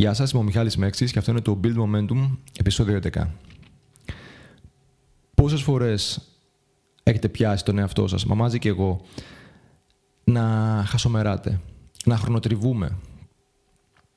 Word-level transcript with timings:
Γεια 0.00 0.14
σας, 0.14 0.30
είμαι 0.30 0.40
ο 0.40 0.44
Μιχάλης 0.44 0.76
Μέξης 0.76 1.12
και 1.12 1.18
αυτό 1.18 1.30
είναι 1.30 1.40
το 1.40 1.60
Build 1.64 1.76
Momentum, 1.76 2.36
επεισόδιο 2.58 3.00
11. 3.12 3.26
Πόσες 5.34 5.62
φορές 5.62 6.20
έχετε 7.02 7.28
πιάσει 7.28 7.64
τον 7.64 7.78
εαυτό 7.78 8.06
σας, 8.06 8.24
μαμάζει 8.24 8.58
και 8.58 8.68
εγώ, 8.68 9.00
να 10.24 10.42
χασομεράτε, 10.86 11.60
να 12.04 12.16
χρονοτριβούμε, 12.16 12.96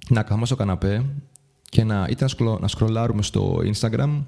να 0.09 0.21
καθόμαστε 0.21 0.55
στο 0.55 0.63
καναπέ 0.63 1.05
και 1.69 1.83
να, 1.83 2.07
είτε 2.09 2.25
να, 2.39 2.59
να 2.59 2.67
σκρολάρουμε 2.67 3.21
στο 3.21 3.61
Instagram 3.73 4.23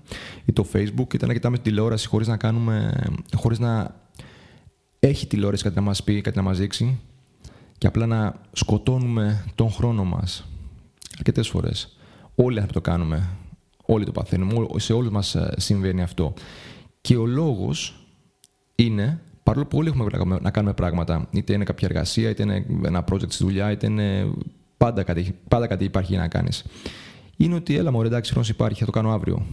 ή 0.46 0.54
το 0.54 0.66
Facebook, 0.74 1.14
είτε 1.14 1.26
να 1.26 1.34
κοιτάμε 1.34 1.56
την 1.56 1.66
τηλεόραση 1.66 2.08
χωρίς 2.08 2.28
να 2.28 2.38
κάνουμε, 2.38 3.04
χωρίς 3.36 3.60
να 3.60 3.96
έχει 5.00 5.28
τηλεόραση 5.28 5.64
κάτι 5.64 5.76
να 5.76 5.82
μας 5.82 6.04
πει, 6.04 6.22
κάτι 6.22 6.38
να 6.38 6.44
μας 6.44 6.58
δείξει 6.58 7.00
και 7.78 7.88
απλά 7.88 8.06
να 8.06 8.42
σκοτώνουμε 8.52 9.46
τον 9.56 9.72
χρόνο 9.72 10.04
μας 10.04 10.50
αρκετές 11.18 11.48
φορές. 11.48 11.98
Όλοι 12.36 12.60
αυτό 12.60 12.74
το 12.74 12.82
κάνουμε. 12.82 13.30
Όλοι 13.86 14.06
το 14.06 14.12
παθαίνουμε. 14.12 14.66
Σε 14.76 14.94
όλους 14.94 15.12
μας 15.12 15.36
ε, 15.36 15.54
συμβαίνει 15.58 16.02
αυτό. 16.02 16.34
Και 17.02 17.16
ο 17.16 17.26
λόγος 17.26 18.08
είναι, 18.76 19.22
παρόλο 19.44 19.66
που 19.66 19.78
όλοι 19.78 19.88
έχουμε 19.88 20.40
να 20.42 20.52
κάνουμε 20.52 20.74
πράγματα, 20.74 21.28
είτε 21.32 21.54
είναι 21.54 21.64
κάποια 21.64 21.88
εργασία, 21.92 22.30
είτε 22.30 22.44
είναι 22.44 22.66
ένα 22.86 23.04
project 23.12 23.32
στη 23.32 23.44
δουλειά, 23.44 23.72
είτε 23.72 23.88
είναι 23.88 24.34
πάντα 24.78 25.04
κάτι, 25.04 25.36
πάντα 25.48 25.68
κάτι 25.68 25.84
υπάρχει 25.84 26.16
να 26.16 26.28
κάνεις. 26.28 26.66
Είναι 27.38 27.56
ότι 27.56 27.76
έλα 27.76 27.92
μου, 27.92 28.02
εντάξει, 28.02 28.32
χρόνος 28.32 28.50
υπάρχει, 28.50 28.80
θα 28.80 28.86
το 28.86 28.92
κάνω 28.92 29.12
αύριο. 29.12 29.46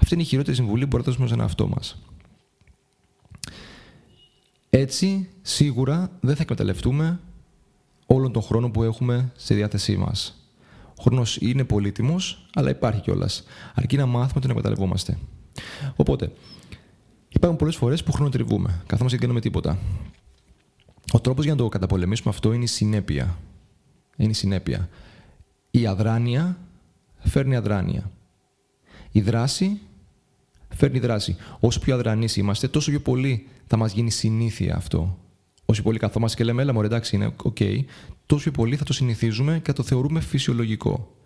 Αυτή 0.00 0.14
είναι 0.14 0.22
η 0.22 0.26
χειρότερη 0.26 0.56
συμβουλή 0.56 0.82
που 0.82 0.86
μπορούμε 0.86 1.08
να 1.08 1.12
δώσουμε 1.12 1.26
στον 1.26 1.40
εαυτό 1.40 1.68
μας. 1.68 2.02
Έτσι, 4.70 5.28
σίγουρα 5.42 6.10
δεν 6.20 6.36
θα 6.36 6.42
εκμεταλλευτούμε 6.42 7.20
όλον 8.06 8.32
τον 8.32 8.42
χρόνο 8.42 8.70
που 8.70 8.82
έχουμε 8.82 9.32
στη 9.36 9.54
διάθεσή 9.54 9.96
μας. 9.96 10.46
Ο 10.98 11.02
χρόνος 11.02 11.36
είναι 11.36 11.64
πολύτιμος, 11.64 12.46
αλλά 12.54 12.70
υπάρχει 12.70 13.00
κιόλας. 13.00 13.44
Αρκεί 13.74 13.96
να 13.96 14.06
μάθουμε 14.06 14.40
τον 14.40 14.50
εκμεταλλευόμαστε. 14.50 15.18
Οπότε, 15.96 16.32
υπάρχουν 17.28 17.58
πολλές 17.58 17.76
φορές 17.76 18.02
που 18.02 18.12
χρονοτριβούμε. 18.12 18.82
Καθόμαστε 18.86 19.18
και 19.18 19.26
δεν 19.26 19.36
κάνουμε 19.36 19.40
τίποτα. 19.40 19.78
Ο 21.12 21.20
τρόπος 21.20 21.44
για 21.44 21.52
να 21.52 21.58
το 21.58 21.68
καταπολεμήσουμε 21.68 22.30
αυτό 22.30 22.52
είναι 22.52 22.64
η 22.64 22.66
συνέπεια. 22.66 23.38
Είναι 24.16 24.30
η 24.30 24.34
συνέπεια. 24.34 24.88
Η 25.70 25.86
αδράνεια 25.86 26.58
φέρνει 27.18 27.56
αδράνεια. 27.56 28.10
Η 29.12 29.20
δράση 29.20 29.80
φέρνει 30.74 30.98
δράση. 30.98 31.36
Όσο 31.60 31.80
πιο 31.80 31.94
αδρανείς 31.94 32.36
είμαστε, 32.36 32.68
τόσο 32.68 32.90
πιο 32.90 33.00
πολύ 33.00 33.46
θα 33.66 33.76
μας 33.76 33.92
γίνει 33.92 34.10
συνήθεια 34.10 34.76
αυτό 34.76 35.18
όσο 35.72 35.82
πολύ 35.82 35.98
καθόμαστε 35.98 36.36
και 36.36 36.44
λέμε, 36.44 36.62
έλα 36.62 36.72
μωρέ, 36.72 36.86
εντάξει, 36.86 37.16
είναι 37.16 37.26
OK, 37.26 37.56
okay, 37.60 37.84
τόσο 38.26 38.50
πολύ 38.50 38.76
θα 38.76 38.84
το 38.84 38.92
συνηθίζουμε 38.92 39.58
και 39.58 39.66
θα 39.66 39.72
το 39.72 39.82
θεωρούμε 39.82 40.20
φυσιολογικό. 40.20 41.16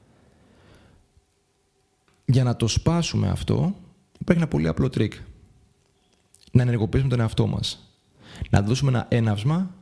Για 2.24 2.44
να 2.44 2.56
το 2.56 2.68
σπάσουμε 2.68 3.28
αυτό, 3.28 3.74
υπάρχει 4.18 4.42
ένα 4.42 4.50
πολύ 4.50 4.68
απλό 4.68 4.90
τρικ. 4.90 5.12
Να 6.52 6.62
ενεργοποιήσουμε 6.62 7.10
τον 7.10 7.20
εαυτό 7.20 7.46
μας. 7.46 7.90
Να 8.50 8.62
δώσουμε 8.62 8.90
ένα 8.90 9.06
έναυσμα, 9.08 9.74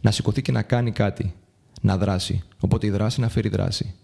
να 0.00 0.10
σηκωθεί 0.10 0.42
και 0.42 0.52
να 0.52 0.62
κάνει 0.62 0.92
κάτι. 0.92 1.34
Να 1.80 1.98
δράσει. 1.98 2.42
Οπότε 2.60 2.86
η 2.86 2.90
δράση 2.90 3.20
να 3.20 3.28
φέρει 3.28 3.48
δράση. 3.48 3.94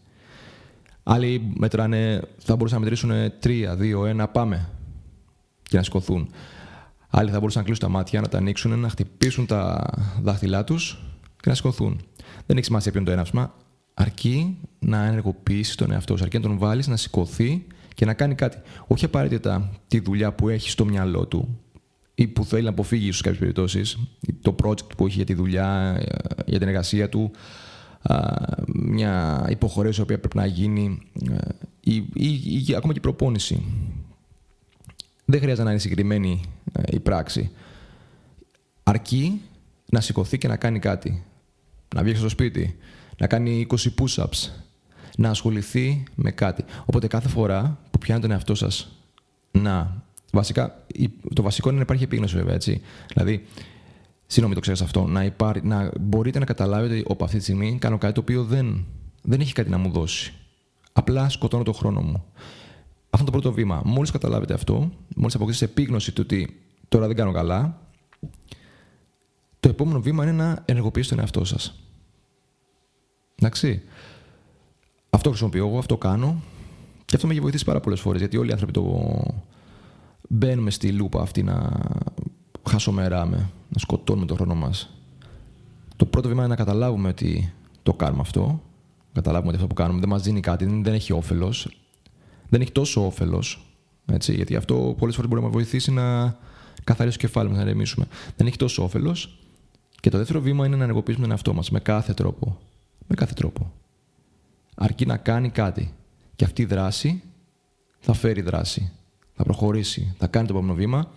Άλλοι 1.02 1.52
μετράνε, 1.56 2.22
θα 2.38 2.56
μπορούσαν 2.56 2.78
να 2.78 2.84
μετρήσουν 2.84 3.32
τρία, 3.40 3.76
δύο, 3.76 4.06
ένα, 4.06 4.28
πάμε. 4.28 4.68
Και 5.62 5.76
να 5.76 5.82
σηκωθούν. 5.82 6.30
Άλλοι 7.10 7.30
θα 7.30 7.38
μπορούσαν 7.38 7.60
να 7.60 7.66
κλείσουν 7.66 7.88
τα 7.88 7.96
μάτια, 7.96 8.20
να 8.20 8.28
τα 8.28 8.38
ανοίξουν, 8.38 8.78
να 8.78 8.88
χτυπήσουν 8.88 9.46
τα 9.46 9.90
δάχτυλά 10.22 10.64
τους 10.64 10.98
και 11.40 11.48
να 11.48 11.54
σηκωθούν. 11.54 12.00
Δεν 12.46 12.56
έχει 12.56 12.66
σημασία 12.66 12.90
ποιο 12.90 13.00
είναι 13.00 13.08
το 13.10 13.14
έναυσμα. 13.14 13.54
Αρκεί 13.94 14.56
να 14.78 15.04
ενεργοποιήσεις 15.04 15.74
τον 15.74 15.90
εαυτό 15.90 16.16
σου. 16.16 16.22
Αρκεί 16.22 16.36
να 16.36 16.42
τον 16.42 16.58
βάλεις 16.58 16.86
να 16.86 16.96
σηκωθεί 16.96 17.66
και 17.94 18.04
να 18.04 18.14
κάνει 18.14 18.34
κάτι. 18.34 18.58
Όχι 18.86 19.04
απαραίτητα 19.04 19.70
τη 19.88 20.00
δουλειά 20.00 20.32
που 20.32 20.48
έχει 20.48 20.70
στο 20.70 20.84
μυαλό 20.84 21.26
του 21.26 21.58
ή 22.14 22.26
που 22.26 22.44
θέλει 22.44 22.62
να 22.62 22.70
αποφύγει 22.70 23.12
σε 23.12 23.22
κάποιες 23.22 23.40
περιπτώσεις, 23.40 23.98
το 24.40 24.54
project 24.62 24.94
που 24.96 25.06
έχει 25.06 25.16
για 25.16 25.24
τη 25.24 25.34
δουλειά, 25.34 26.00
για 26.46 26.58
την 26.58 26.68
εργασία 26.68 27.08
του, 27.08 27.30
μια 28.74 29.46
υποχρέωση 29.50 30.00
που 30.00 30.06
πρέπει 30.06 30.36
να 30.36 30.46
γίνει 30.46 30.98
ή, 31.80 31.94
ή, 32.14 32.64
ή 32.68 32.74
ακόμα 32.74 32.92
και 32.92 32.98
η 32.98 33.02
προπόνηση. 33.02 33.64
Δεν 35.30 35.40
χρειάζεται 35.40 35.64
να 35.64 35.70
είναι 35.70 35.80
συγκεκριμένη 35.80 36.40
ε, 36.72 36.82
η 36.90 37.00
πράξη. 37.00 37.50
Αρκεί 38.82 39.40
να 39.90 40.00
σηκωθεί 40.00 40.38
και 40.38 40.48
να 40.48 40.56
κάνει 40.56 40.78
κάτι. 40.78 41.24
Να 41.94 42.02
βγει 42.02 42.14
στο 42.14 42.28
σπίτι, 42.28 42.76
να 43.18 43.26
κάνει 43.26 43.66
20 43.70 43.74
push-ups, 43.74 44.50
να 45.16 45.30
ασχοληθεί 45.30 46.02
με 46.14 46.30
κάτι. 46.30 46.64
Οπότε 46.86 47.06
κάθε 47.06 47.28
φορά 47.28 47.78
που 47.90 47.98
πιάνετε 47.98 48.26
τον 48.26 48.36
εαυτό 48.36 48.54
σας 48.54 48.88
να. 49.50 50.02
Βασικά, 50.32 50.84
το 51.34 51.42
βασικό 51.42 51.68
είναι 51.68 51.76
να 51.76 51.82
υπάρχει 51.82 52.04
επίγνωση, 52.04 52.36
βέβαια. 52.36 52.54
Έτσι. 52.54 52.80
Δηλαδή, 53.14 53.44
συγγνώμη 54.26 54.54
το 54.54 54.60
ξέρεις 54.60 54.80
αυτό, 54.80 55.06
να, 55.06 55.24
υπάρ, 55.24 55.62
να 55.62 55.90
μπορείτε 56.00 56.38
να 56.38 56.44
καταλάβετε 56.44 57.02
ότι 57.06 57.24
αυτή 57.24 57.36
τη 57.36 57.42
στιγμή 57.42 57.78
κάνω 57.80 57.98
κάτι 57.98 58.14
το 58.14 58.20
οποίο 58.20 58.44
δεν, 58.44 58.86
δεν 59.22 59.40
έχει 59.40 59.52
κάτι 59.52 59.70
να 59.70 59.78
μου 59.78 59.90
δώσει. 59.90 60.32
Απλά 60.92 61.28
σκοτώνω 61.28 61.62
τον 61.62 61.74
χρόνο 61.74 62.00
μου. 62.00 62.24
Αυτό 63.10 63.24
είναι 63.24 63.24
το 63.24 63.30
πρώτο 63.30 63.52
βήμα. 63.52 63.82
Μόλις 63.84 64.10
καταλάβετε 64.10 64.54
αυτό, 64.54 64.90
μόλις 65.16 65.34
αποκτήσετε 65.34 65.64
επίγνωση 65.70 66.12
του 66.12 66.22
ότι 66.24 66.60
τώρα 66.88 67.06
δεν 67.06 67.16
κάνω 67.16 67.32
καλά, 67.32 67.80
το 69.60 69.68
επόμενο 69.68 70.00
βήμα 70.00 70.22
είναι 70.22 70.32
να 70.32 70.62
ενεργοποιήσετε 70.64 71.14
τον 71.14 71.24
εαυτό 71.24 71.44
σας. 71.44 71.74
Εντάξει. 73.34 73.82
Αυτό 75.10 75.28
χρησιμοποιώ 75.28 75.66
εγώ, 75.66 75.78
αυτό 75.78 75.96
κάνω. 75.96 76.42
Και 77.04 77.16
αυτό 77.16 77.26
με 77.26 77.32
έχει 77.32 77.42
βοηθήσει 77.42 77.64
πάρα 77.64 77.80
πολλές 77.80 78.00
φορές. 78.00 78.20
Γιατί 78.20 78.36
όλοι 78.36 78.48
οι 78.48 78.52
άνθρωποι 78.52 78.72
το 78.72 79.22
μπαίνουμε 80.28 80.70
στη 80.70 80.92
λούπα 80.92 81.20
αυτή 81.20 81.42
να 81.42 81.80
χασομεράμε, 82.68 83.50
να 83.68 83.78
σκοτώνουμε 83.78 84.26
τον 84.26 84.36
χρόνο 84.36 84.54
μας. 84.54 84.90
Το 85.96 86.06
πρώτο 86.06 86.28
βήμα 86.28 86.40
είναι 86.40 86.50
να 86.50 86.56
καταλάβουμε 86.56 87.08
ότι 87.08 87.52
το 87.82 87.94
κάνουμε 87.94 88.20
αυτό. 88.20 88.62
Καταλάβουμε 89.12 89.48
ότι 89.48 89.56
αυτό 89.56 89.68
που 89.74 89.82
κάνουμε 89.82 90.00
δεν 90.00 90.08
μας 90.08 90.22
δίνει 90.22 90.40
κάτι, 90.40 90.64
δεν 90.64 90.94
έχει 90.94 91.12
όφελος 91.12 91.68
δεν 92.48 92.60
έχει 92.60 92.72
τόσο 92.72 93.06
όφελος. 93.06 93.62
Γιατί 94.26 94.56
αυτό 94.56 94.94
πολλές 94.98 95.14
φορές 95.14 95.30
μπορεί 95.30 95.40
να 95.40 95.46
μας 95.46 95.56
βοηθήσει 95.56 95.90
να 95.92 96.36
καθαρίσει 96.84 97.18
το 97.18 97.26
κεφάλι 97.26 97.48
μας, 97.48 97.58
να 97.58 97.64
ρεμίσουμε. 97.64 98.06
Δεν 98.36 98.46
έχει 98.46 98.56
τόσο 98.56 98.82
όφελος. 98.82 99.38
Και 100.00 100.10
το 100.10 100.18
δεύτερο 100.18 100.40
βήμα 100.40 100.66
είναι 100.66 100.76
να 100.76 100.82
ενεργοποιήσουμε 100.82 101.22
τον 101.22 101.32
εαυτό 101.32 101.54
μας 101.54 101.70
με 101.70 101.80
κάθε 101.80 102.14
τρόπο. 102.14 102.58
Με 103.06 103.14
κάθε 103.14 103.34
τρόπο. 103.34 103.72
Αρκεί 104.74 105.06
να 105.06 105.16
κάνει 105.16 105.50
κάτι. 105.50 105.94
Και 106.36 106.44
αυτή 106.44 106.62
η 106.62 106.64
δράση 106.64 107.22
θα 107.98 108.12
φέρει 108.12 108.40
δράση. 108.40 108.92
Θα 109.32 109.42
προχωρήσει. 109.42 110.14
Θα 110.18 110.26
κάνει 110.26 110.46
το 110.46 110.52
επόμενο 110.52 110.74
βήμα 110.74 111.10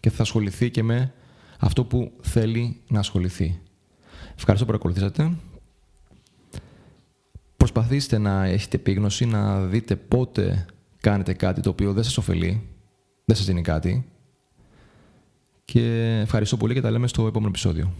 και 0.00 0.10
θα 0.10 0.22
ασχοληθεί 0.22 0.70
και 0.70 0.82
με 0.82 1.12
αυτό 1.58 1.84
που 1.84 2.12
θέλει 2.20 2.80
να 2.88 2.98
ασχοληθεί. 2.98 3.60
Ευχαριστώ 4.36 4.64
που 4.64 4.72
παρακολουθήσατε. 4.72 5.36
Προσπαθήστε 7.76 8.18
να 8.18 8.44
έχετε 8.44 8.76
επίγνωση, 8.76 9.26
να 9.26 9.60
δείτε 9.60 9.96
πότε 9.96 10.66
κάνετε 11.00 11.32
κάτι 11.32 11.60
το 11.60 11.70
οποίο 11.70 11.92
δεν 11.92 12.04
σας 12.04 12.18
ωφελεί, 12.18 12.68
δεν 13.24 13.36
σας 13.36 13.46
δίνει 13.46 13.62
κάτι. 13.62 14.06
Και 15.64 16.18
ευχαριστώ 16.22 16.56
πολύ 16.56 16.74
και 16.74 16.80
τα 16.80 16.90
λέμε 16.90 17.06
στο 17.06 17.26
επόμενο 17.26 17.48
επεισόδιο. 17.48 17.92